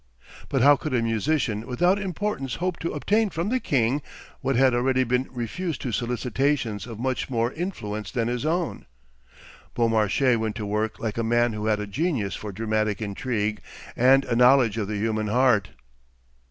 But 0.49 0.63
how 0.63 0.77
could 0.77 0.95
a 0.95 1.01
musician 1.03 1.67
without 1.67 1.99
importance 1.99 2.55
hope 2.55 2.79
to 2.79 2.93
obtain 2.93 3.29
from 3.29 3.49
the 3.49 3.59
king 3.59 4.01
what 4.39 4.55
had 4.55 4.73
already 4.73 5.03
been 5.03 5.27
refused 5.29 5.79
to 5.83 5.91
solicitations 5.91 6.87
of 6.87 6.97
much 6.97 7.29
more 7.29 7.53
influence 7.53 8.09
than 8.09 8.27
his 8.27 8.43
own? 8.43 8.87
Beaumarchais 9.75 10.37
went 10.39 10.55
to 10.55 10.65
work 10.65 10.97
like 10.97 11.19
a 11.19 11.23
man 11.23 11.53
who 11.53 11.67
had 11.67 11.79
a 11.79 11.85
genius 11.85 12.35
for 12.35 12.51
dramatic 12.51 12.99
intrigue 12.99 13.61
and 13.95 14.25
a 14.25 14.35
knowledge 14.35 14.79
of 14.79 14.87
the 14.87 14.97
human 14.97 15.27
heart. 15.27 15.69